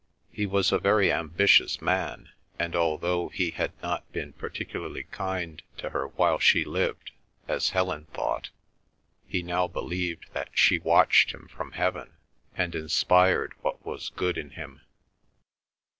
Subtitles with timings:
[0.31, 5.91] He was a very ambitious man; and although he had not been particularly kind to
[5.91, 7.11] her while she lived,
[7.47, 8.49] as Helen thought,
[9.27, 12.13] he now believed that she watched him from Heaven,
[12.55, 14.81] and inspired what was good in him.